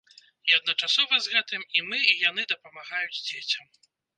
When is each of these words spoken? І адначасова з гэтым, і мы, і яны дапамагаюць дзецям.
І 0.51 0.55
адначасова 0.59 1.19
з 1.25 1.33
гэтым, 1.35 1.61
і 1.81 1.85
мы, 1.91 2.01
і 2.15 2.17
яны 2.25 2.49
дапамагаюць 2.55 3.23
дзецям. 3.27 3.67